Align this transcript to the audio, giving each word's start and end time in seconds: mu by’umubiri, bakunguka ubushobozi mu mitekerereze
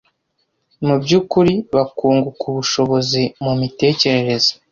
mu 0.85 0.95
by’umubiri, 1.01 1.55
bakunguka 1.75 2.41
ubushobozi 2.51 3.21
mu 3.43 3.53
mitekerereze 3.61 4.51